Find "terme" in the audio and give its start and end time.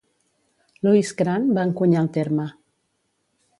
2.19-2.49